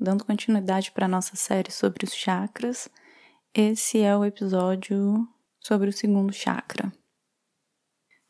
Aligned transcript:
dando 0.00 0.24
continuidade 0.24 0.90
para 0.92 1.04
a 1.04 1.08
nossa 1.08 1.36
série 1.36 1.70
sobre 1.70 2.04
os 2.04 2.14
chakras, 2.14 2.88
esse 3.52 3.98
é 4.00 4.16
o 4.16 4.24
episódio 4.24 5.28
sobre 5.60 5.90
o 5.90 5.92
segundo 5.92 6.32
chakra. 6.32 6.90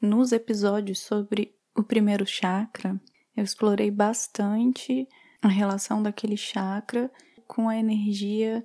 Nos 0.00 0.32
episódios 0.32 0.98
sobre 0.98 1.54
o 1.76 1.84
primeiro 1.84 2.26
chakra, 2.26 3.00
eu 3.36 3.44
explorei 3.44 3.90
bastante 3.90 5.06
a 5.40 5.48
relação 5.48 6.02
daquele 6.02 6.36
chakra 6.36 7.10
com 7.46 7.68
a 7.68 7.76
energia 7.76 8.64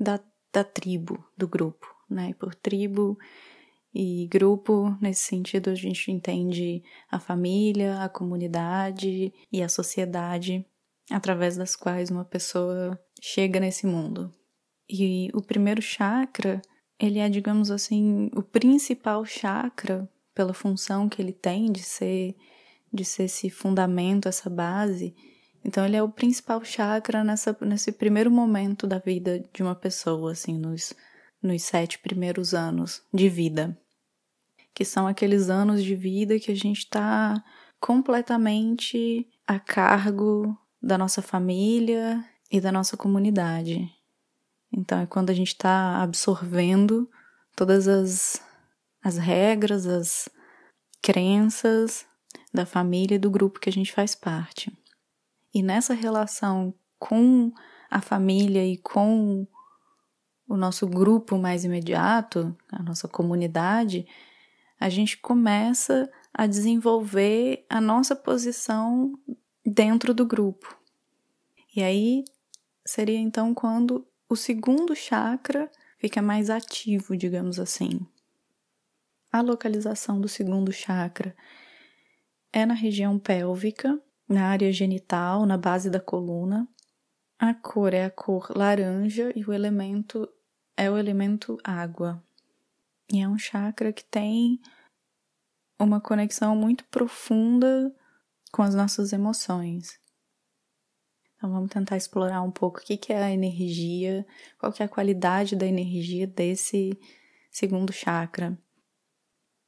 da, 0.00 0.18
da 0.52 0.64
tribo, 0.64 1.22
do 1.36 1.46
grupo, 1.46 1.86
né? 2.08 2.30
E 2.30 2.34
por 2.34 2.54
tribo 2.54 3.18
e 3.92 4.26
grupo, 4.28 4.96
nesse 5.00 5.22
sentido, 5.22 5.68
a 5.70 5.74
gente 5.74 6.10
entende 6.10 6.82
a 7.10 7.18
família, 7.18 8.02
a 8.02 8.08
comunidade 8.08 9.32
e 9.52 9.62
a 9.62 9.68
sociedade 9.68 10.64
através 11.10 11.56
das 11.56 11.74
quais 11.74 12.10
uma 12.10 12.24
pessoa 12.24 12.98
chega 13.20 13.60
nesse 13.60 13.86
mundo. 13.86 14.32
E 14.88 15.30
o 15.34 15.42
primeiro 15.42 15.82
chakra, 15.82 16.62
ele 16.98 17.18
é, 17.18 17.28
digamos 17.28 17.70
assim, 17.70 18.30
o 18.34 18.42
principal 18.42 19.24
chakra 19.24 20.08
pela 20.34 20.54
função 20.54 21.08
que 21.08 21.20
ele 21.20 21.32
tem 21.32 21.70
de 21.70 21.82
ser 21.82 22.36
de 22.92 23.04
ser 23.04 23.24
esse 23.24 23.50
fundamento, 23.50 24.28
essa 24.28 24.48
base. 24.48 25.14
Então 25.64 25.84
ele 25.84 25.96
é 25.96 26.02
o 26.02 26.08
principal 26.08 26.64
chakra 26.64 27.22
nessa, 27.22 27.56
nesse 27.60 27.92
primeiro 27.92 28.30
momento 28.30 28.86
da 28.86 28.98
vida 28.98 29.44
de 29.52 29.62
uma 29.62 29.74
pessoa, 29.74 30.32
assim, 30.32 30.58
nos, 30.58 30.94
nos 31.42 31.62
sete 31.62 31.98
primeiros 31.98 32.54
anos 32.54 33.02
de 33.12 33.28
vida. 33.28 33.78
Que 34.72 34.84
são 34.84 35.06
aqueles 35.06 35.50
anos 35.50 35.82
de 35.82 35.94
vida 35.94 36.38
que 36.38 36.50
a 36.50 36.56
gente 36.56 36.78
está 36.78 37.42
completamente 37.80 39.28
a 39.46 39.58
cargo 39.58 40.56
da 40.80 40.96
nossa 40.96 41.20
família 41.20 42.24
e 42.50 42.60
da 42.60 42.72
nossa 42.72 42.96
comunidade. 42.96 43.90
Então 44.72 45.00
é 45.00 45.06
quando 45.06 45.30
a 45.30 45.34
gente 45.34 45.48
está 45.48 46.02
absorvendo 46.02 47.08
todas 47.56 47.88
as, 47.88 48.42
as 49.02 49.16
regras, 49.16 49.86
as 49.86 50.28
crenças 51.02 52.06
da 52.52 52.66
família 52.66 53.16
e 53.16 53.18
do 53.18 53.30
grupo 53.30 53.60
que 53.60 53.68
a 53.68 53.72
gente 53.72 53.92
faz 53.92 54.14
parte. 54.14 54.72
E 55.54 55.62
nessa 55.62 55.94
relação 55.94 56.74
com 56.98 57.52
a 57.90 58.00
família 58.00 58.64
e 58.66 58.76
com 58.76 59.46
o 60.46 60.56
nosso 60.56 60.86
grupo 60.86 61.38
mais 61.38 61.64
imediato, 61.64 62.56
a 62.70 62.82
nossa 62.82 63.06
comunidade, 63.06 64.06
a 64.80 64.88
gente 64.88 65.18
começa 65.18 66.10
a 66.32 66.46
desenvolver 66.46 67.66
a 67.68 67.80
nossa 67.80 68.14
posição 68.14 69.12
dentro 69.68 70.14
do 70.14 70.24
grupo. 70.24 70.76
E 71.74 71.82
aí 71.82 72.24
seria 72.84 73.18
então 73.18 73.54
quando 73.54 74.06
o 74.28 74.34
segundo 74.34 74.96
chakra 74.96 75.70
fica 75.98 76.22
mais 76.22 76.48
ativo, 76.50 77.16
digamos 77.16 77.60
assim. 77.60 78.00
A 79.30 79.40
localização 79.40 80.20
do 80.20 80.28
segundo 80.28 80.72
chakra 80.72 81.36
é 82.52 82.64
na 82.64 82.74
região 82.74 83.18
pélvica, 83.18 84.00
na 84.26 84.46
área 84.46 84.72
genital, 84.72 85.44
na 85.44 85.58
base 85.58 85.90
da 85.90 86.00
coluna. 86.00 86.66
A 87.38 87.52
cor 87.54 87.92
é 87.92 88.04
a 88.04 88.10
cor 88.10 88.50
laranja 88.56 89.30
e 89.36 89.44
o 89.44 89.52
elemento 89.52 90.28
é 90.76 90.90
o 90.90 90.96
elemento 90.96 91.58
água. 91.62 92.22
E 93.12 93.20
é 93.20 93.28
um 93.28 93.38
chakra 93.38 93.92
que 93.92 94.04
tem 94.04 94.60
uma 95.78 96.00
conexão 96.00 96.56
muito 96.56 96.84
profunda 96.86 97.94
com 98.58 98.64
as 98.64 98.74
nossas 98.74 99.12
emoções. 99.12 100.00
Então 101.36 101.48
vamos 101.52 101.70
tentar 101.70 101.96
explorar 101.96 102.42
um 102.42 102.50
pouco 102.50 102.80
o 102.80 102.82
que 102.82 103.12
é 103.12 103.22
a 103.22 103.30
energia, 103.30 104.26
qual 104.58 104.74
é 104.80 104.82
a 104.82 104.88
qualidade 104.88 105.54
da 105.54 105.64
energia 105.64 106.26
desse 106.26 106.98
segundo 107.52 107.92
chakra. 107.92 108.58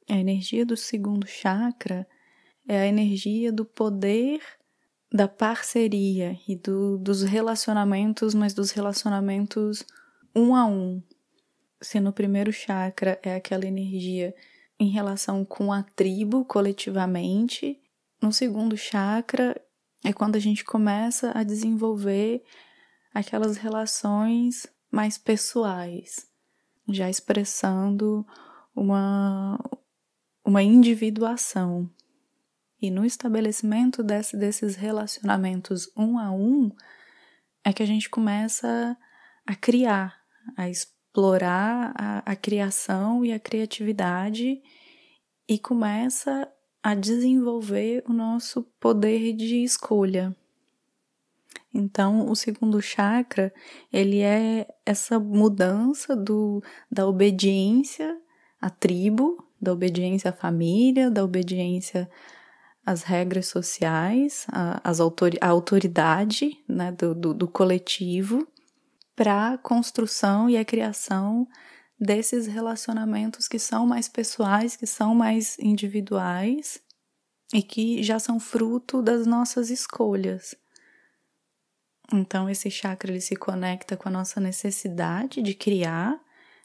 A 0.09 0.17
energia 0.17 0.65
do 0.65 0.75
segundo 0.75 1.25
chakra 1.25 2.05
é 2.67 2.81
a 2.81 2.85
energia 2.85 3.49
do 3.49 3.63
poder 3.63 4.41
da 5.09 5.25
parceria 5.25 6.37
e 6.45 6.57
do, 6.57 6.97
dos 6.97 7.23
relacionamentos, 7.23 8.33
mas 8.33 8.53
dos 8.53 8.71
relacionamentos 8.71 9.85
um 10.35 10.53
a 10.53 10.65
um. 10.65 11.01
Se 11.81 11.97
no 12.01 12.11
primeiro 12.11 12.51
chakra 12.51 13.17
é 13.23 13.35
aquela 13.35 13.65
energia 13.65 14.35
em 14.77 14.89
relação 14.89 15.45
com 15.45 15.71
a 15.71 15.81
tribo 15.81 16.43
coletivamente, 16.43 17.80
no 18.21 18.31
segundo 18.31 18.77
chakra 18.77 19.59
é 20.03 20.13
quando 20.13 20.35
a 20.35 20.39
gente 20.39 20.63
começa 20.63 21.31
a 21.35 21.43
desenvolver 21.43 22.43
aquelas 23.13 23.57
relações 23.57 24.67
mais 24.91 25.17
pessoais, 25.17 26.27
já 26.89 27.09
expressando 27.09 28.25
uma, 28.75 29.59
uma 30.45 30.61
individuação. 30.61 31.89
E 32.81 32.89
no 32.89 33.05
estabelecimento 33.05 34.03
desse, 34.03 34.35
desses 34.35 34.75
relacionamentos 34.75 35.89
um 35.95 36.17
a 36.17 36.31
um, 36.31 36.71
é 37.63 37.71
que 37.71 37.83
a 37.83 37.85
gente 37.85 38.09
começa 38.09 38.97
a 39.45 39.55
criar, 39.55 40.19
a 40.57 40.69
explorar 40.69 41.93
a, 41.95 42.31
a 42.31 42.35
criação 42.35 43.23
e 43.23 43.31
a 43.31 43.39
criatividade 43.39 44.61
e 45.47 45.59
começa 45.59 46.51
a 46.83 46.95
desenvolver 46.95 48.03
o 48.07 48.13
nosso 48.13 48.63
poder 48.79 49.33
de 49.33 49.63
escolha. 49.63 50.35
Então, 51.73 52.29
o 52.29 52.35
segundo 52.35 52.81
chakra, 52.81 53.53
ele 53.93 54.19
é 54.19 54.67
essa 54.85 55.19
mudança 55.19 56.15
do, 56.15 56.61
da 56.91 57.07
obediência 57.07 58.17
à 58.59 58.69
tribo, 58.69 59.45
da 59.61 59.71
obediência 59.71 60.31
à 60.31 60.33
família, 60.33 61.09
da 61.09 61.23
obediência 61.23 62.09
às 62.85 63.03
regras 63.03 63.47
sociais, 63.47 64.45
às 64.83 64.99
autor, 64.99 65.31
à 65.39 65.47
autoridade 65.47 66.59
né, 66.67 66.91
do, 66.91 67.15
do, 67.15 67.33
do 67.33 67.47
coletivo, 67.47 68.45
para 69.15 69.53
a 69.53 69.57
construção 69.57 70.49
e 70.49 70.57
a 70.57 70.65
criação 70.65 71.47
desses 72.01 72.47
relacionamentos 72.47 73.47
que 73.47 73.59
são 73.59 73.85
mais 73.85 74.09
pessoais, 74.09 74.75
que 74.75 74.87
são 74.87 75.13
mais 75.13 75.59
individuais 75.59 76.81
e 77.53 77.61
que 77.61 78.01
já 78.01 78.17
são 78.17 78.39
fruto 78.39 79.03
das 79.03 79.27
nossas 79.27 79.69
escolhas. 79.69 80.55
Então 82.11 82.49
esse 82.49 82.71
chakra 82.71 83.11
ele 83.11 83.21
se 83.21 83.35
conecta 83.35 83.95
com 83.95 84.09
a 84.09 84.11
nossa 84.11 84.41
necessidade 84.41 85.43
de 85.43 85.53
criar 85.53 86.19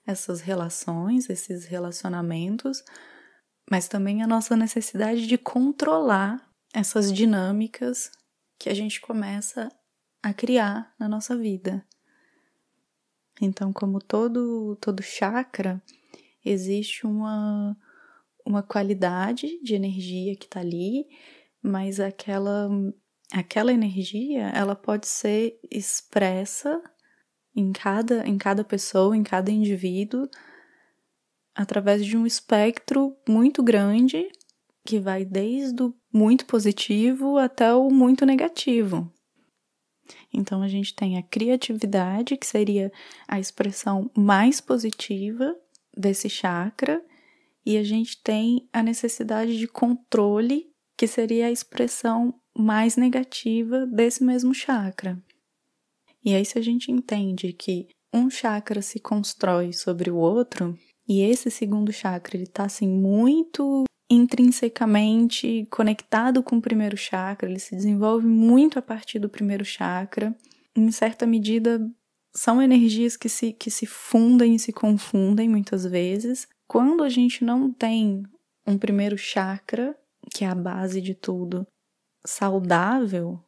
essas 0.06 0.40
relações, 0.40 1.28
esses 1.28 1.66
relacionamentos, 1.66 2.82
mas 3.70 3.88
também 3.88 4.22
a 4.22 4.26
nossa 4.26 4.56
necessidade 4.56 5.26
de 5.26 5.36
controlar 5.36 6.40
essas 6.72 7.12
dinâmicas 7.12 8.10
que 8.58 8.70
a 8.70 8.74
gente 8.74 9.02
começa 9.02 9.68
a 10.22 10.32
criar 10.32 10.94
na 10.98 11.08
nossa 11.08 11.36
vida. 11.36 11.84
Então, 13.40 13.72
como 13.72 14.00
todo, 14.00 14.76
todo 14.80 15.02
chakra, 15.02 15.82
existe 16.44 17.06
uma, 17.06 17.76
uma 18.44 18.62
qualidade 18.62 19.60
de 19.62 19.74
energia 19.74 20.36
que 20.36 20.46
está 20.46 20.60
ali, 20.60 21.06
mas 21.62 22.00
aquela, 22.00 22.68
aquela 23.32 23.72
energia 23.72 24.48
ela 24.48 24.74
pode 24.74 25.06
ser 25.06 25.58
expressa 25.70 26.82
em 27.54 27.72
cada, 27.72 28.26
em 28.26 28.38
cada 28.38 28.62
pessoa, 28.62 29.16
em 29.16 29.22
cada 29.22 29.50
indivíduo, 29.50 30.28
através 31.54 32.04
de 32.04 32.16
um 32.16 32.26
espectro 32.26 33.16
muito 33.28 33.62
grande 33.62 34.28
que 34.84 35.00
vai 35.00 35.24
desde 35.24 35.82
o 35.82 35.94
muito 36.12 36.46
positivo 36.46 37.38
até 37.38 37.74
o 37.74 37.90
muito 37.90 38.24
negativo. 38.24 39.12
Então 40.32 40.62
a 40.62 40.68
gente 40.68 40.94
tem 40.94 41.18
a 41.18 41.22
criatividade, 41.22 42.36
que 42.36 42.46
seria 42.46 42.92
a 43.26 43.38
expressão 43.38 44.10
mais 44.16 44.60
positiva 44.60 45.56
desse 45.96 46.28
chakra, 46.28 47.02
e 47.64 47.76
a 47.76 47.82
gente 47.82 48.22
tem 48.22 48.68
a 48.72 48.82
necessidade 48.82 49.58
de 49.58 49.66
controle, 49.66 50.70
que 50.96 51.06
seria 51.06 51.46
a 51.46 51.50
expressão 51.50 52.34
mais 52.56 52.96
negativa 52.96 53.86
desse 53.86 54.22
mesmo 54.22 54.54
chakra. 54.54 55.20
E 56.24 56.34
aí, 56.34 56.44
se 56.44 56.58
a 56.58 56.62
gente 56.62 56.90
entende 56.90 57.52
que 57.52 57.88
um 58.12 58.30
chakra 58.30 58.80
se 58.82 58.98
constrói 58.98 59.72
sobre 59.72 60.10
o 60.10 60.16
outro, 60.16 60.78
e 61.08 61.22
esse 61.22 61.50
segundo 61.50 61.92
chakra 61.92 62.36
ele 62.36 62.44
está 62.44 62.64
assim 62.64 62.88
muito 62.88 63.84
intrinsecamente 64.08 65.66
conectado 65.70 66.42
com 66.42 66.56
o 66.56 66.62
primeiro 66.62 66.96
chakra, 66.96 67.48
ele 67.48 67.58
se 67.58 67.74
desenvolve 67.74 68.26
muito 68.26 68.78
a 68.78 68.82
partir 68.82 69.18
do 69.18 69.28
primeiro 69.28 69.64
chakra. 69.64 70.34
Em 70.76 70.90
certa 70.90 71.26
medida, 71.26 71.80
são 72.34 72.62
energias 72.62 73.16
que 73.16 73.28
se, 73.28 73.52
que 73.52 73.70
se 73.70 73.86
fundem 73.86 74.54
e 74.54 74.58
se 74.58 74.72
confundem 74.72 75.48
muitas 75.48 75.84
vezes. 75.84 76.46
Quando 76.68 77.02
a 77.02 77.08
gente 77.08 77.44
não 77.44 77.72
tem 77.72 78.22
um 78.66 78.78
primeiro 78.78 79.16
chakra, 79.16 79.96
que 80.32 80.44
é 80.44 80.48
a 80.48 80.54
base 80.54 81.00
de 81.00 81.14
tudo, 81.14 81.66
saudável, 82.24 83.40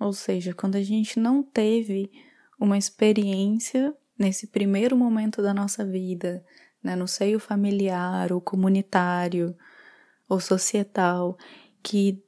Ou 0.00 0.12
seja, 0.12 0.52
quando 0.52 0.74
a 0.74 0.82
gente 0.82 1.20
não 1.20 1.44
teve 1.44 2.10
uma 2.58 2.76
experiência 2.76 3.94
nesse 4.18 4.48
primeiro 4.48 4.96
momento 4.96 5.40
da 5.40 5.54
nossa 5.54 5.84
vida, 5.84 6.44
né, 6.82 6.96
no 6.96 7.06
seio 7.06 7.38
familiar 7.38 8.32
ou 8.32 8.40
comunitário 8.40 9.54
ou 10.32 10.40
societal, 10.40 11.36
que 11.82 12.22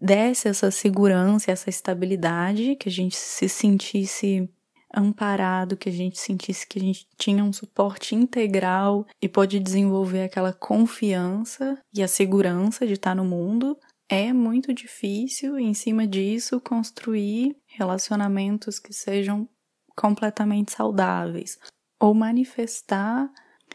desse 0.00 0.48
essa 0.48 0.70
segurança, 0.70 1.50
essa 1.50 1.70
estabilidade, 1.70 2.76
que 2.76 2.88
a 2.88 2.92
gente 2.92 3.16
se 3.16 3.48
sentisse 3.48 4.48
amparado, 4.94 5.76
que 5.76 5.88
a 5.88 5.92
gente 5.92 6.18
sentisse 6.18 6.66
que 6.66 6.78
a 6.78 6.82
gente 6.82 7.06
tinha 7.18 7.44
um 7.44 7.52
suporte 7.52 8.14
integral 8.14 9.06
e 9.20 9.28
pode 9.28 9.58
desenvolver 9.58 10.22
aquela 10.22 10.52
confiança 10.52 11.78
e 11.92 12.02
a 12.02 12.08
segurança 12.08 12.86
de 12.86 12.94
estar 12.94 13.14
no 13.14 13.24
mundo, 13.24 13.76
é 14.08 14.32
muito 14.32 14.72
difícil, 14.72 15.58
em 15.58 15.74
cima 15.74 16.06
disso, 16.06 16.60
construir 16.60 17.56
relacionamentos 17.66 18.78
que 18.78 18.92
sejam 18.92 19.48
completamente 19.96 20.72
saudáveis 20.72 21.58
ou 22.00 22.14
manifestar 22.14 23.28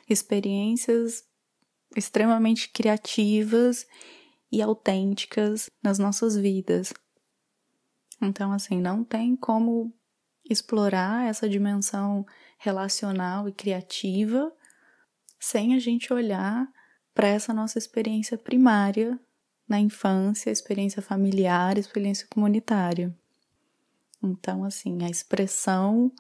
experiências 0.09 1.23
extremamente 1.96 2.70
criativas 2.70 3.88
e 4.52 4.62
autênticas 4.62 5.70
nas 5.84 5.98
nossas 5.98 6.36
vidas. 6.36 6.94
Então, 8.22 8.52
assim, 8.52 8.80
não 8.80 9.04
tem 9.04 9.36
como 9.36 9.94
explorar 10.50 11.28
essa 11.28 11.48
dimensão 11.50 12.26
relacional 12.58 13.48
e 13.48 13.52
criativa 13.52 14.52
sem 15.40 15.74
a 15.74 15.80
gente 15.80 16.14
olhar 16.14 16.68
para 17.14 17.28
essa 17.28 17.54
nossa 17.54 17.78
experiência 17.78 18.38
primária 18.38 19.20
na 19.68 19.80
infância, 19.80 20.52
experiência 20.52 21.02
familiar, 21.02 21.78
experiência 21.78 22.28
comunitária. 22.30 23.16
Então, 24.22 24.64
assim, 24.64 25.04
a 25.04 25.10
expressão 25.10 26.12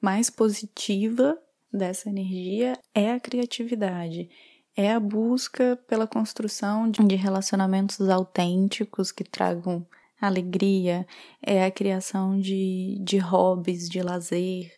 mais 0.00 0.28
positiva 0.28 1.40
dessa 1.72 2.08
energia 2.08 2.78
é 2.94 3.12
a 3.12 3.20
criatividade, 3.20 4.28
é 4.76 4.92
a 4.92 5.00
busca 5.00 5.78
pela 5.88 6.06
construção 6.06 6.90
de 6.90 7.16
relacionamentos 7.16 8.08
autênticos 8.10 9.10
que 9.10 9.24
tragam 9.24 9.86
alegria, 10.20 11.06
é 11.42 11.64
a 11.64 11.70
criação 11.70 12.38
de, 12.38 12.98
de 13.02 13.18
hobbies, 13.18 13.88
de 13.88 14.02
lazer, 14.02 14.70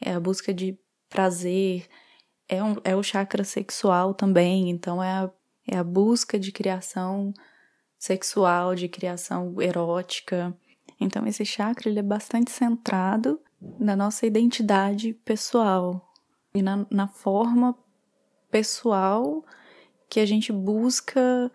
é 0.00 0.12
a 0.12 0.20
busca 0.20 0.52
de 0.52 0.76
prazer, 1.08 1.86
é, 2.48 2.62
um, 2.62 2.76
é 2.82 2.96
o 2.96 3.02
chakra 3.02 3.44
sexual 3.44 4.14
também, 4.14 4.68
então 4.68 5.02
é 5.02 5.10
a, 5.10 5.30
é 5.68 5.76
a 5.76 5.84
busca 5.84 6.38
de 6.38 6.50
criação 6.50 7.32
sexual, 7.98 8.74
de 8.74 8.88
criação 8.88 9.60
erótica. 9.60 10.56
Então 11.00 11.26
esse 11.26 11.44
chakra 11.44 11.88
ele 11.88 12.00
é 12.00 12.02
bastante 12.02 12.50
centrado 12.50 13.40
na 13.78 13.94
nossa 13.94 14.26
identidade 14.26 15.12
pessoal 15.12 16.08
e 16.54 16.62
na, 16.62 16.86
na 16.90 17.06
forma 17.06 17.76
pessoal 18.50 19.44
que 20.08 20.20
a 20.20 20.26
gente 20.26 20.52
busca 20.52 21.50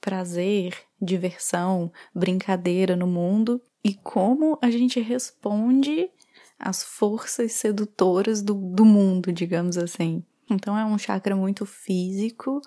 prazer, 0.00 0.74
diversão, 1.00 1.92
brincadeira 2.14 2.96
no 2.96 3.06
mundo 3.06 3.60
e 3.84 3.94
como 3.94 4.58
a 4.62 4.70
gente 4.70 5.00
responde 5.00 6.10
às 6.58 6.82
forças 6.82 7.52
sedutoras 7.52 8.42
do, 8.42 8.54
do 8.54 8.84
mundo, 8.84 9.32
digamos 9.32 9.76
assim. 9.76 10.24
Então 10.50 10.76
é 10.76 10.84
um 10.84 10.98
chakra 10.98 11.36
muito 11.36 11.66
físico, 11.66 12.60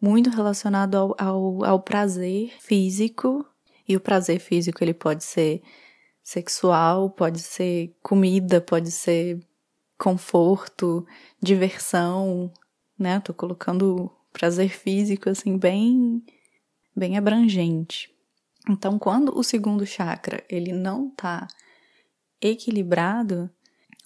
muito 0.00 0.30
relacionado 0.30 0.94
ao, 0.94 1.14
ao, 1.18 1.64
ao 1.64 1.80
prazer 1.80 2.52
físico. 2.60 3.44
E 3.88 3.96
o 3.96 4.00
prazer 4.00 4.38
físico 4.38 4.84
ele 4.84 4.94
pode 4.94 5.24
ser 5.24 5.62
sexual, 6.22 7.10
pode 7.10 7.40
ser 7.40 7.96
comida, 8.02 8.60
pode 8.60 8.90
ser 8.90 9.40
conforto, 9.96 11.06
diversão, 11.42 12.52
né? 12.98 13.20
Tô 13.20 13.32
colocando 13.32 14.10
prazer 14.32 14.70
físico 14.70 15.30
assim 15.30 15.56
bem 15.56 16.22
bem 16.94 17.16
abrangente. 17.16 18.12
Então, 18.68 18.98
quando 18.98 19.38
o 19.38 19.42
segundo 19.42 19.86
chakra 19.86 20.44
ele 20.48 20.72
não 20.72 21.08
está 21.08 21.46
equilibrado, 22.40 23.50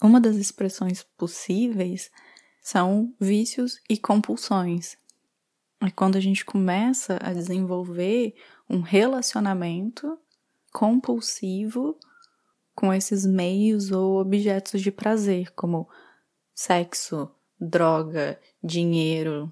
uma 0.01 0.21
das 0.21 0.35
expressões 0.35 1.03
possíveis 1.17 2.11
são 2.61 3.13
vícios 3.19 3.81
e 3.89 3.97
compulsões. 3.97 4.95
É 5.81 5.91
quando 5.91 6.15
a 6.15 6.21
gente 6.21 6.45
começa 6.45 7.19
a 7.21 7.33
desenvolver 7.33 8.35
um 8.69 8.79
relacionamento 8.79 10.17
compulsivo 10.71 11.97
com 12.73 12.93
esses 12.93 13.25
meios 13.25 13.91
ou 13.91 14.19
objetos 14.19 14.81
de 14.81 14.91
prazer, 14.91 15.51
como 15.51 15.87
sexo, 16.55 17.29
droga, 17.63 18.39
dinheiro, 18.63 19.51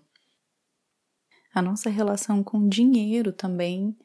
a 1.53 1.61
nossa 1.61 1.89
relação 1.89 2.43
com 2.43 2.67
dinheiro 2.67 3.33
também, 3.33 3.97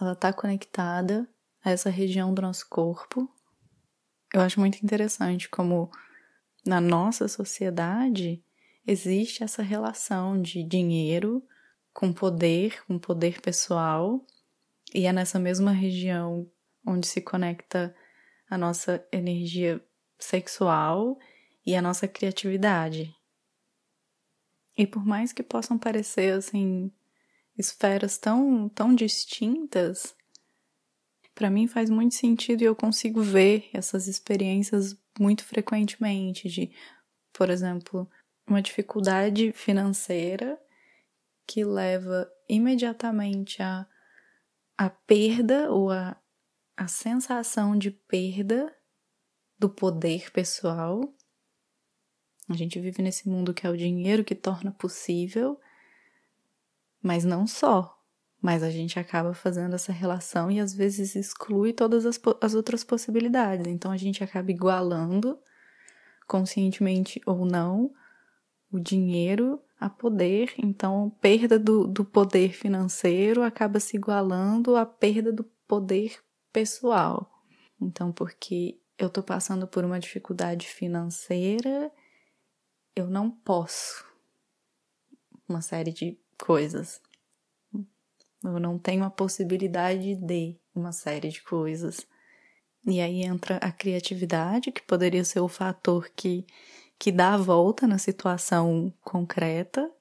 ela 0.00 0.12
está 0.12 0.32
conectada 0.32 1.28
a 1.64 1.70
essa 1.70 1.90
região 1.90 2.32
do 2.32 2.42
nosso 2.42 2.68
corpo. 2.68 3.28
Eu 4.32 4.40
acho 4.40 4.60
muito 4.60 4.82
interessante 4.82 5.48
como 5.48 5.90
na 6.64 6.80
nossa 6.80 7.26
sociedade 7.26 8.42
existe 8.86 9.42
essa 9.42 9.62
relação 9.62 10.40
de 10.40 10.62
dinheiro 10.62 11.42
com 11.92 12.12
poder, 12.12 12.84
com 12.84 12.98
poder 12.98 13.40
pessoal, 13.40 14.24
e 14.94 15.06
é 15.06 15.12
nessa 15.12 15.38
mesma 15.38 15.72
região 15.72 16.48
onde 16.86 17.06
se 17.06 17.20
conecta 17.20 17.94
a 18.48 18.56
nossa 18.56 19.04
energia 19.10 19.84
sexual 20.18 21.18
e 21.66 21.74
a 21.74 21.82
nossa 21.82 22.06
criatividade. 22.06 23.12
E 24.78 24.86
por 24.86 25.04
mais 25.04 25.32
que 25.32 25.42
possam 25.42 25.76
parecer 25.76 26.32
assim 26.34 26.92
esferas 27.58 28.16
tão 28.16 28.68
tão 28.68 28.94
distintas, 28.94 30.14
para 31.34 31.50
mim 31.50 31.66
faz 31.66 31.90
muito 31.90 32.14
sentido 32.14 32.62
e 32.62 32.66
eu 32.66 32.76
consigo 32.76 33.20
ver 33.20 33.68
essas 33.72 34.06
experiências 34.06 34.96
muito 35.18 35.44
frequentemente 35.44 36.48
de, 36.48 36.70
por 37.32 37.50
exemplo, 37.50 38.08
uma 38.46 38.62
dificuldade 38.62 39.50
financeira 39.52 40.60
que 41.46 41.64
leva 41.64 42.30
imediatamente 42.48 43.62
a 43.62 43.86
a 44.78 44.90
perda 44.90 45.72
ou 45.72 45.90
a, 45.90 46.20
a 46.76 46.86
sensação 46.86 47.78
de 47.78 47.90
perda 47.90 48.74
do 49.58 49.70
poder 49.70 50.30
pessoal 50.30 51.00
a 52.48 52.54
gente 52.54 52.78
vive 52.78 53.02
nesse 53.02 53.28
mundo 53.28 53.52
que 53.52 53.66
é 53.66 53.70
o 53.70 53.76
dinheiro 53.76 54.24
que 54.24 54.34
torna 54.34 54.70
possível, 54.70 55.58
mas 57.02 57.24
não 57.24 57.46
só. 57.46 57.92
Mas 58.40 58.62
a 58.62 58.70
gente 58.70 58.98
acaba 58.98 59.34
fazendo 59.34 59.74
essa 59.74 59.92
relação 59.92 60.50
e 60.50 60.60
às 60.60 60.72
vezes 60.72 61.16
exclui 61.16 61.72
todas 61.72 62.06
as, 62.06 62.20
as 62.40 62.54
outras 62.54 62.84
possibilidades. 62.84 63.66
Então 63.66 63.90
a 63.90 63.96
gente 63.96 64.22
acaba 64.22 64.50
igualando, 64.50 65.38
conscientemente 66.26 67.20
ou 67.26 67.44
não, 67.44 67.92
o 68.70 68.78
dinheiro 68.78 69.60
a 69.80 69.88
poder. 69.88 70.54
Então, 70.58 71.10
perda 71.20 71.58
do, 71.58 71.86
do 71.86 72.04
poder 72.04 72.52
financeiro 72.52 73.42
acaba 73.42 73.80
se 73.80 73.96
igualando 73.96 74.76
à 74.76 74.86
perda 74.86 75.32
do 75.32 75.44
poder 75.66 76.18
pessoal. 76.52 77.30
Então, 77.80 78.12
porque 78.12 78.80
eu 78.98 79.10
tô 79.10 79.22
passando 79.22 79.66
por 79.66 79.84
uma 79.84 80.00
dificuldade 80.00 80.66
financeira 80.66 81.90
eu 82.96 83.06
não 83.06 83.30
posso 83.30 84.04
uma 85.46 85.60
série 85.60 85.92
de 85.92 86.18
coisas. 86.38 87.00
Eu 88.42 88.58
não 88.58 88.78
tenho 88.78 89.04
a 89.04 89.10
possibilidade 89.10 90.16
de 90.16 90.58
uma 90.74 90.92
série 90.92 91.28
de 91.28 91.42
coisas. 91.42 92.06
E 92.86 93.00
aí 93.00 93.22
entra 93.22 93.56
a 93.58 93.70
criatividade, 93.70 94.72
que 94.72 94.80
poderia 94.82 95.24
ser 95.24 95.40
o 95.40 95.48
fator 95.48 96.08
que, 96.16 96.46
que 96.98 97.12
dá 97.12 97.34
a 97.34 97.38
volta 97.38 97.86
na 97.86 97.98
situação 97.98 98.92
concreta, 99.02 99.92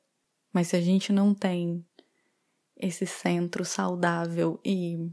mas 0.54 0.70
se 0.70 0.78
a 0.78 0.82
gente 0.82 1.12
não 1.12 1.34
tem 1.34 1.86
esse 2.78 3.06
centro 3.06 3.66
saudável 3.66 4.60
e, 4.64 5.12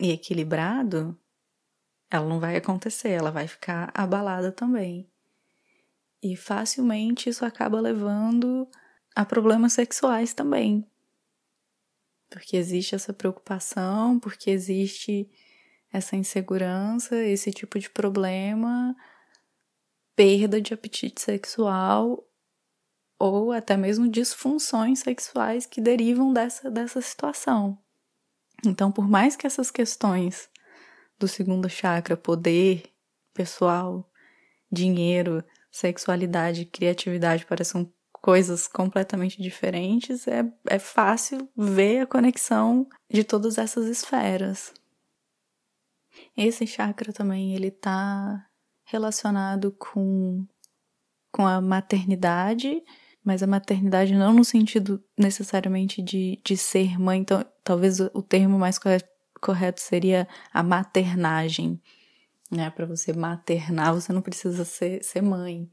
e 0.00 0.10
equilibrado, 0.10 1.16
ela 2.10 2.28
não 2.28 2.40
vai 2.40 2.56
acontecer, 2.56 3.10
ela 3.10 3.30
vai 3.30 3.46
ficar 3.46 3.90
abalada 3.94 4.50
também. 4.50 5.08
E 6.32 6.36
facilmente 6.36 7.28
isso 7.28 7.44
acaba 7.44 7.80
levando 7.80 8.68
a 9.14 9.24
problemas 9.24 9.74
sexuais 9.74 10.34
também. 10.34 10.84
Porque 12.28 12.56
existe 12.56 12.96
essa 12.96 13.12
preocupação, 13.12 14.18
porque 14.18 14.50
existe 14.50 15.30
essa 15.92 16.16
insegurança, 16.16 17.16
esse 17.16 17.52
tipo 17.52 17.78
de 17.78 17.88
problema, 17.88 18.96
perda 20.16 20.60
de 20.60 20.74
apetite 20.74 21.20
sexual 21.20 22.28
ou 23.18 23.52
até 23.52 23.76
mesmo 23.76 24.08
disfunções 24.08 24.98
sexuais 24.98 25.64
que 25.64 25.80
derivam 25.80 26.32
dessa, 26.32 26.68
dessa 26.70 27.00
situação. 27.00 27.78
Então, 28.66 28.90
por 28.90 29.08
mais 29.08 29.36
que 29.36 29.46
essas 29.46 29.70
questões 29.70 30.50
do 31.18 31.28
segundo 31.28 31.68
chakra, 31.68 32.16
poder 32.16 32.92
pessoal, 33.32 34.10
dinheiro, 34.70 35.44
sexualidade, 35.76 36.64
criatividade 36.64 37.44
parecem 37.44 37.92
coisas 38.12 38.66
completamente 38.66 39.40
diferentes, 39.40 40.26
é, 40.26 40.42
é 40.68 40.78
fácil 40.78 41.48
ver 41.54 42.00
a 42.00 42.06
conexão 42.06 42.88
de 43.12 43.22
todas 43.22 43.58
essas 43.58 43.86
esferas. 43.86 44.72
Esse 46.34 46.66
chakra 46.66 47.12
também 47.12 47.54
ele 47.54 47.68
está 47.68 48.46
relacionado 48.84 49.70
com, 49.72 50.46
com 51.30 51.46
a 51.46 51.60
maternidade, 51.60 52.82
mas 53.22 53.42
a 53.42 53.46
maternidade 53.46 54.14
não 54.14 54.32
no 54.32 54.44
sentido 54.44 55.04
necessariamente 55.16 56.00
de, 56.00 56.40
de 56.42 56.56
ser 56.56 56.98
mãe, 56.98 57.20
então 57.20 57.44
talvez 57.62 58.00
o 58.00 58.22
termo 58.22 58.58
mais 58.58 58.78
correto 59.40 59.80
seria 59.80 60.26
a 60.54 60.62
maternagem, 60.62 61.80
né? 62.50 62.70
Para 62.70 62.86
você 62.86 63.12
maternar, 63.12 63.94
você 63.94 64.12
não 64.12 64.22
precisa 64.22 64.64
ser, 64.64 65.02
ser 65.02 65.22
mãe, 65.22 65.70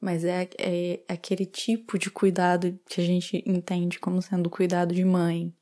mas 0.00 0.24
é, 0.24 0.48
é 0.58 1.04
aquele 1.08 1.46
tipo 1.46 1.98
de 1.98 2.10
cuidado 2.10 2.78
que 2.88 3.00
a 3.00 3.04
gente 3.04 3.42
entende 3.46 3.98
como 3.98 4.20
sendo 4.20 4.50
cuidado 4.50 4.94
de 4.94 5.04
mãe. 5.04 5.54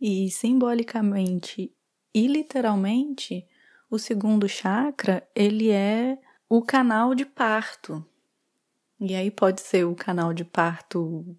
E 0.00 0.30
simbolicamente 0.30 1.74
e 2.12 2.26
literalmente, 2.26 3.46
o 3.88 3.98
segundo 3.98 4.48
chakra, 4.48 5.28
ele 5.34 5.70
é 5.70 6.18
o 6.48 6.60
canal 6.60 7.14
de 7.14 7.24
parto. 7.24 8.04
E 8.98 9.14
aí 9.14 9.30
pode 9.30 9.60
ser 9.60 9.84
o 9.86 9.94
canal 9.94 10.34
de 10.34 10.44
parto 10.44 11.36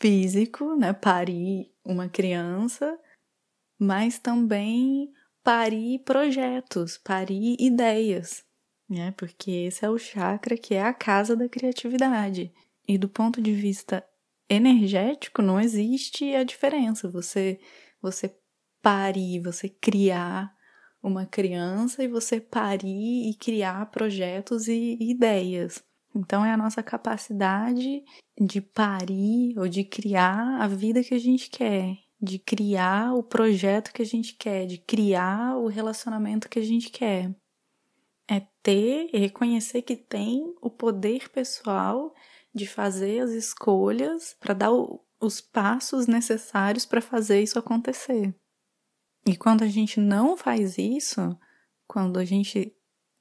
físico, 0.00 0.76
né, 0.76 0.92
parir 0.92 1.72
uma 1.84 2.08
criança, 2.08 2.98
mas 3.78 4.18
também 4.18 5.12
parir 5.48 6.00
projetos, 6.00 6.98
parir 6.98 7.56
ideias, 7.58 8.44
né? 8.86 9.12
Porque 9.12 9.50
esse 9.50 9.82
é 9.82 9.88
o 9.88 9.96
chakra 9.96 10.58
que 10.58 10.74
é 10.74 10.82
a 10.82 10.92
casa 10.92 11.34
da 11.34 11.48
criatividade. 11.48 12.52
E 12.86 12.98
do 12.98 13.08
ponto 13.08 13.40
de 13.40 13.54
vista 13.54 14.04
energético 14.46 15.40
não 15.40 15.58
existe 15.58 16.34
a 16.34 16.44
diferença. 16.44 17.08
Você 17.08 17.58
você 18.02 18.36
parir, 18.82 19.40
você 19.40 19.70
criar 19.70 20.54
uma 21.02 21.24
criança 21.24 22.04
e 22.04 22.08
você 22.08 22.38
parir 22.38 23.30
e 23.30 23.34
criar 23.34 23.90
projetos 23.90 24.68
e 24.68 24.98
ideias. 25.00 25.82
Então 26.14 26.44
é 26.44 26.52
a 26.52 26.58
nossa 26.58 26.82
capacidade 26.82 28.04
de 28.38 28.60
parir 28.60 29.58
ou 29.58 29.66
de 29.66 29.82
criar 29.82 30.60
a 30.60 30.68
vida 30.68 31.02
que 31.02 31.14
a 31.14 31.18
gente 31.18 31.48
quer, 31.48 31.96
de 32.20 32.38
criar 32.38 33.14
o 33.14 33.22
projeto 33.22 33.92
que 33.92 34.02
a 34.02 34.06
gente 34.06 34.34
quer, 34.34 34.66
de 34.66 34.78
criar 34.78 35.56
o 35.56 35.68
relacionamento 35.68 36.48
que 36.48 36.58
a 36.58 36.64
gente 36.64 36.90
quer. 36.90 37.34
É 38.28 38.40
ter 38.62 39.08
e 39.12 39.18
reconhecer 39.18 39.82
que 39.82 39.96
tem 39.96 40.54
o 40.60 40.68
poder 40.68 41.30
pessoal 41.30 42.12
de 42.54 42.66
fazer 42.66 43.20
as 43.20 43.30
escolhas 43.30 44.36
para 44.38 44.52
dar 44.52 44.72
o, 44.72 45.00
os 45.20 45.40
passos 45.40 46.06
necessários 46.06 46.84
para 46.84 47.00
fazer 47.00 47.42
isso 47.42 47.58
acontecer. 47.58 48.34
E 49.26 49.36
quando 49.36 49.62
a 49.62 49.68
gente 49.68 50.00
não 50.00 50.36
faz 50.36 50.76
isso, 50.78 51.38
quando 51.86 52.18
a 52.18 52.24
gente 52.24 52.74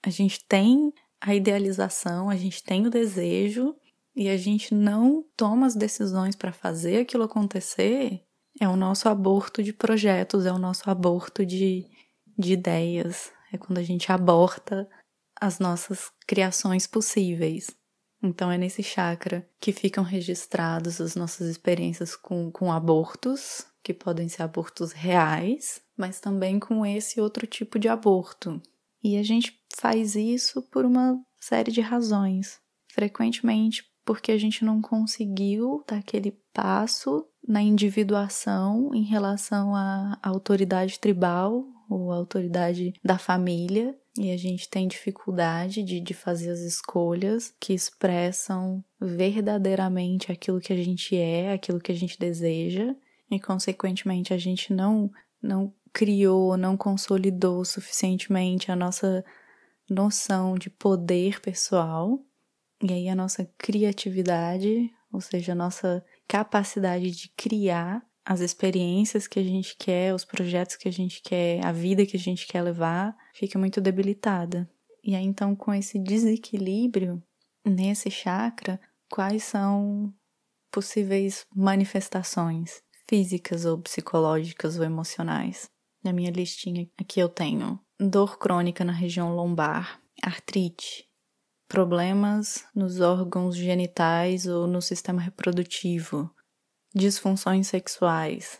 a 0.03 0.09
gente 0.09 0.45
tem 0.45 0.93
a 1.19 1.35
idealização, 1.35 2.29
a 2.29 2.35
gente 2.35 2.63
tem 2.63 2.85
o 2.85 2.89
desejo 2.89 3.75
e 4.15 4.29
a 4.29 4.37
gente 4.37 4.73
não 4.73 5.25
toma 5.35 5.65
as 5.65 5.75
decisões 5.75 6.35
para 6.35 6.53
fazer 6.53 7.01
aquilo 7.01 7.23
acontecer, 7.23 8.26
é 8.59 8.67
o 8.67 8.75
nosso 8.75 9.07
aborto 9.07 9.61
de 9.61 9.73
projetos, 9.73 10.45
é 10.45 10.51
o 10.51 10.57
nosso 10.57 10.89
aborto 10.89 11.45
de, 11.45 11.85
de 12.37 12.53
ideias, 12.53 13.31
é 13.51 13.57
quando 13.57 13.77
a 13.77 13.83
gente 13.83 14.11
aborta 14.11 14.87
as 15.39 15.59
nossas 15.59 16.11
criações 16.25 16.87
possíveis. 16.87 17.67
Então 18.21 18.51
é 18.51 18.57
nesse 18.57 18.81
chakra 18.81 19.47
que 19.59 19.71
ficam 19.71 20.03
registradas 20.03 20.99
as 20.99 21.15
nossas 21.15 21.47
experiências 21.47 22.15
com, 22.15 22.51
com 22.51 22.71
abortos, 22.71 23.65
que 23.83 23.93
podem 23.93 24.27
ser 24.27 24.43
abortos 24.43 24.91
reais, 24.91 25.81
mas 25.95 26.19
também 26.19 26.59
com 26.59 26.85
esse 26.85 27.21
outro 27.21 27.45
tipo 27.45 27.77
de 27.77 27.87
aborto. 27.87 28.61
E 29.03 29.17
a 29.17 29.23
gente 29.23 29.53
faz 29.75 30.15
isso 30.15 30.61
por 30.63 30.83
uma 30.83 31.17
série 31.39 31.71
de 31.71 31.79
razões. 31.79 32.59
Frequentemente 32.91 33.83
porque 34.03 34.31
a 34.31 34.37
gente 34.37 34.63
não 34.63 34.81
conseguiu 34.81 35.83
dar 35.87 35.97
aquele 35.97 36.31
passo 36.53 37.27
na 37.47 37.61
individuação 37.61 38.93
em 38.93 39.03
relação 39.03 39.73
à 39.73 40.19
autoridade 40.21 40.99
tribal 40.99 41.65
ou 41.89 42.11
autoridade 42.11 42.93
da 43.03 43.17
família. 43.17 43.97
E 44.17 44.31
a 44.31 44.37
gente 44.37 44.67
tem 44.67 44.87
dificuldade 44.87 45.83
de, 45.83 45.99
de 45.99 46.13
fazer 46.13 46.49
as 46.49 46.59
escolhas 46.59 47.53
que 47.59 47.73
expressam 47.73 48.83
verdadeiramente 48.99 50.31
aquilo 50.31 50.59
que 50.59 50.73
a 50.73 50.75
gente 50.75 51.15
é, 51.15 51.53
aquilo 51.53 51.79
que 51.79 51.91
a 51.91 51.95
gente 51.95 52.19
deseja, 52.19 52.95
e 53.29 53.39
consequentemente 53.39 54.33
a 54.33 54.37
gente 54.37 54.73
não, 54.73 55.11
não 55.41 55.71
criou, 55.93 56.57
não 56.57 56.75
consolidou 56.75 57.63
suficientemente 57.63 58.71
a 58.71 58.75
nossa 58.75 59.23
noção 59.89 60.55
de 60.55 60.69
poder 60.69 61.39
pessoal, 61.39 62.19
e 62.81 62.91
aí 62.91 63.09
a 63.09 63.15
nossa 63.15 63.45
criatividade, 63.57 64.91
ou 65.11 65.21
seja, 65.21 65.51
a 65.51 65.55
nossa 65.55 66.03
capacidade 66.27 67.11
de 67.11 67.29
criar 67.29 68.05
as 68.25 68.41
experiências 68.41 69.25
que 69.25 69.39
a 69.39 69.43
gente 69.43 69.75
quer, 69.77 70.13
os 70.13 70.25
projetos 70.25 70.75
que 70.75 70.87
a 70.87 70.91
gente 70.91 71.21
quer, 71.21 71.65
a 71.65 71.71
vida 71.71 72.05
que 72.05 72.17
a 72.17 72.19
gente 72.19 72.45
quer 72.45 72.61
levar, 72.61 73.15
fica 73.33 73.57
muito 73.57 73.79
debilitada. 73.79 74.69
E 75.01 75.15
aí 75.15 75.23
então 75.23 75.55
com 75.55 75.73
esse 75.73 75.97
desequilíbrio 75.97 77.23
nesse 77.65 78.11
chakra, 78.11 78.79
quais 79.09 79.43
são 79.43 80.13
possíveis 80.69 81.45
manifestações 81.55 82.81
físicas 83.07 83.63
ou 83.63 83.77
psicológicas 83.77 84.77
ou 84.77 84.83
emocionais? 84.83 85.69
Na 86.03 86.11
minha 86.11 86.29
listinha 86.29 86.89
aqui 86.99 87.21
eu 87.21 87.29
tenho 87.29 87.79
dor 87.97 88.37
crônica 88.37 88.83
na 88.83 88.93
região 88.93 89.33
lombar, 89.33 90.01
artrite, 90.21 91.06
problemas 91.67 92.65
nos 92.73 93.01
órgãos 93.01 93.55
genitais 93.55 94.47
ou 94.47 94.65
no 94.65 94.81
sistema 94.81 95.21
reprodutivo, 95.21 96.33
disfunções 96.95 97.67
sexuais, 97.67 98.59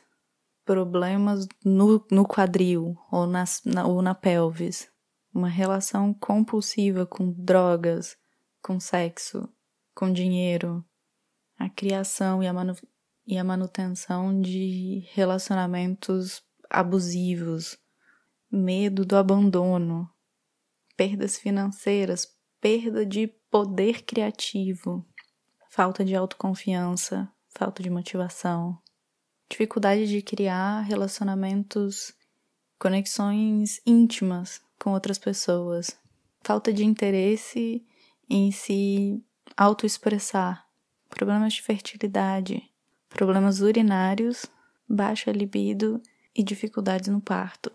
problemas 0.65 1.47
no, 1.63 2.05
no 2.11 2.27
quadril 2.27 2.97
ou, 3.11 3.25
nas, 3.25 3.61
na, 3.65 3.85
ou 3.87 4.01
na 4.01 4.13
pelvis, 4.13 4.89
uma 5.33 5.47
relação 5.47 6.13
compulsiva 6.13 7.05
com 7.05 7.31
drogas, 7.31 8.17
com 8.61 8.79
sexo, 8.79 9.47
com 9.95 10.11
dinheiro, 10.11 10.83
a 11.57 11.69
criação 11.69 12.43
e 12.43 12.47
a, 12.47 12.53
manu, 12.53 12.75
e 13.25 13.37
a 13.37 13.43
manutenção 13.43 14.41
de 14.41 15.05
relacionamentos 15.13 16.43
abusivos, 16.69 17.77
medo 18.51 19.05
do 19.05 19.15
abandono, 19.15 20.09
perdas 20.95 21.37
financeiras, 21.37 22.36
perda 22.67 23.05
de 23.05 23.27
poder 23.49 24.03
criativo, 24.03 25.05
falta 25.69 26.03
de 26.03 26.13
autoconfiança, 26.13 27.31
falta 27.47 27.81
de 27.81 27.89
motivação, 27.89 28.77
dificuldade 29.49 30.05
de 30.05 30.21
criar 30.21 30.81
relacionamentos, 30.81 32.13
conexões 32.77 33.79
íntimas 33.85 34.59
com 34.77 34.91
outras 34.91 35.17
pessoas, 35.17 35.97
falta 36.41 36.73
de 36.73 36.83
interesse 36.83 37.85
em 38.29 38.51
se 38.51 39.23
autoexpressar, 39.55 40.67
problemas 41.09 41.53
de 41.53 41.61
fertilidade, 41.61 42.69
problemas 43.07 43.61
urinários, 43.61 44.45
baixa 44.89 45.31
libido 45.31 46.01
e 46.35 46.43
dificuldades 46.43 47.07
no 47.07 47.21
parto. 47.21 47.71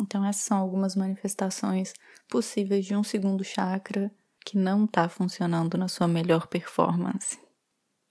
Então, 0.00 0.24
essas 0.24 0.42
são 0.42 0.58
algumas 0.58 0.94
manifestações 0.94 1.94
possíveis 2.28 2.84
de 2.84 2.94
um 2.94 3.02
segundo 3.02 3.42
chakra 3.42 4.12
que 4.44 4.56
não 4.56 4.84
está 4.84 5.08
funcionando 5.08 5.76
na 5.76 5.88
sua 5.88 6.06
melhor 6.06 6.46
performance. 6.46 7.38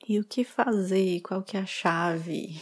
E 0.08 0.20
o 0.20 0.24
que 0.24 0.44
fazer? 0.44 1.22
Qual 1.22 1.42
que 1.42 1.58
é 1.58 1.62
a 1.62 1.66
chave? 1.66 2.62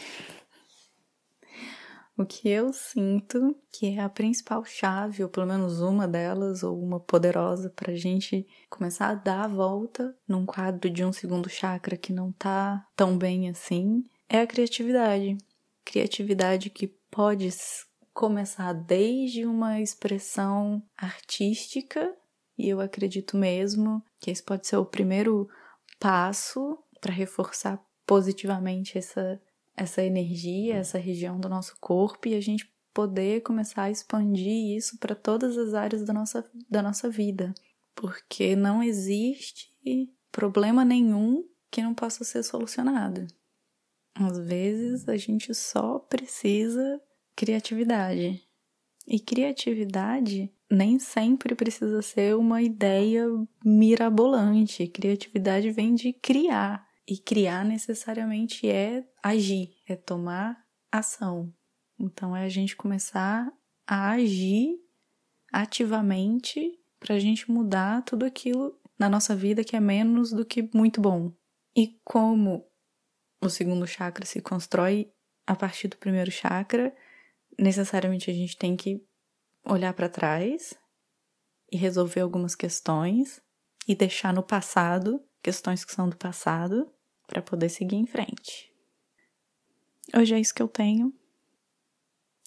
O 2.16 2.24
que 2.24 2.48
eu 2.48 2.72
sinto 2.72 3.56
que 3.72 3.86
é 3.86 4.00
a 4.00 4.08
principal 4.08 4.64
chave, 4.64 5.24
ou 5.24 5.28
pelo 5.28 5.46
menos 5.46 5.80
uma 5.80 6.06
delas, 6.06 6.62
ou 6.62 6.80
uma 6.80 7.00
poderosa, 7.00 7.68
para 7.70 7.90
a 7.90 7.96
gente 7.96 8.46
começar 8.70 9.08
a 9.08 9.14
dar 9.14 9.44
a 9.44 9.48
volta 9.48 10.16
num 10.26 10.46
quadro 10.46 10.88
de 10.88 11.04
um 11.04 11.12
segundo 11.12 11.48
chakra 11.48 11.96
que 11.96 12.12
não 12.12 12.30
tá 12.30 12.86
tão 12.94 13.18
bem 13.18 13.50
assim, 13.50 14.04
é 14.28 14.40
a 14.40 14.46
criatividade. 14.46 15.36
Criatividade 15.84 16.70
que 16.70 16.86
pode 17.10 17.50
começar 18.14 18.72
desde 18.72 19.44
uma 19.44 19.80
expressão 19.80 20.80
artística, 20.96 22.16
e 22.56 22.68
eu 22.68 22.80
acredito 22.80 23.36
mesmo 23.36 24.02
que 24.20 24.30
esse 24.30 24.42
pode 24.42 24.66
ser 24.68 24.76
o 24.76 24.86
primeiro 24.86 25.48
passo 25.98 26.78
para 27.00 27.12
reforçar 27.12 27.84
positivamente 28.06 28.96
essa, 28.96 29.40
essa 29.76 30.02
energia, 30.02 30.76
essa 30.76 30.96
região 30.96 31.40
do 31.40 31.48
nosso 31.48 31.76
corpo 31.80 32.28
e 32.28 32.34
a 32.34 32.40
gente 32.40 32.72
poder 32.94 33.42
começar 33.42 33.82
a 33.82 33.90
expandir 33.90 34.76
isso 34.76 34.96
para 34.98 35.16
todas 35.16 35.58
as 35.58 35.74
áreas 35.74 36.04
da 36.04 36.12
nossa, 36.12 36.48
da 36.70 36.80
nossa 36.80 37.10
vida. 37.10 37.52
Porque 37.96 38.54
não 38.54 38.80
existe 38.80 39.68
problema 40.30 40.84
nenhum 40.84 41.44
que 41.70 41.82
não 41.82 41.92
possa 41.92 42.22
ser 42.22 42.44
solucionado. 42.44 43.26
Às 44.14 44.38
vezes 44.38 45.08
a 45.08 45.16
gente 45.16 45.52
só 45.52 45.98
precisa 45.98 47.00
criatividade. 47.36 48.42
E 49.06 49.20
criatividade 49.20 50.50
nem 50.70 50.98
sempre 50.98 51.54
precisa 51.54 52.00
ser 52.00 52.36
uma 52.36 52.62
ideia 52.62 53.26
mirabolante. 53.64 54.86
Criatividade 54.86 55.70
vem 55.70 55.94
de 55.94 56.12
criar. 56.12 56.88
E 57.06 57.18
criar 57.18 57.64
necessariamente 57.64 58.68
é 58.68 59.06
agir, 59.22 59.76
é 59.86 59.94
tomar 59.94 60.64
ação. 60.90 61.52
Então 61.98 62.34
é 62.34 62.44
a 62.44 62.48
gente 62.48 62.74
começar 62.74 63.52
a 63.86 64.10
agir 64.12 64.78
ativamente 65.52 66.80
para 66.98 67.14
a 67.14 67.18
gente 67.18 67.50
mudar 67.50 68.02
tudo 68.02 68.24
aquilo 68.24 68.80
na 68.98 69.08
nossa 69.08 69.36
vida 69.36 69.62
que 69.62 69.76
é 69.76 69.80
menos 69.80 70.30
do 70.30 70.46
que 70.46 70.68
muito 70.74 71.00
bom. 71.00 71.30
E 71.76 72.00
como 72.02 72.66
o 73.42 73.50
segundo 73.50 73.86
chakra 73.86 74.24
se 74.24 74.40
constrói 74.40 75.12
a 75.46 75.54
partir 75.54 75.88
do 75.88 75.98
primeiro 75.98 76.30
chakra, 76.30 76.94
necessariamente 77.58 78.30
a 78.30 78.34
gente 78.34 78.56
tem 78.56 78.76
que 78.76 79.04
olhar 79.64 79.92
para 79.94 80.08
trás 80.08 80.74
e 81.70 81.76
resolver 81.76 82.20
algumas 82.20 82.54
questões 82.54 83.40
e 83.86 83.94
deixar 83.94 84.32
no 84.32 84.42
passado 84.42 85.22
questões 85.42 85.84
que 85.84 85.92
são 85.92 86.08
do 86.08 86.16
passado 86.16 86.90
para 87.26 87.42
poder 87.42 87.68
seguir 87.68 87.96
em 87.96 88.06
frente. 88.06 88.72
Hoje 90.16 90.34
é 90.34 90.40
isso 90.40 90.54
que 90.54 90.62
eu 90.62 90.68
tenho. 90.68 91.12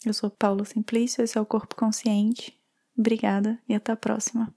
Eu 0.05 0.13
sou 0.13 0.29
Paulo 0.29 0.65
Simplício, 0.65 1.23
esse 1.23 1.37
é 1.37 1.41
o 1.41 1.45
Corpo 1.45 1.75
Consciente. 1.75 2.57
Obrigada 2.97 3.61
e 3.67 3.75
até 3.75 3.91
a 3.91 3.97
próxima. 3.97 4.56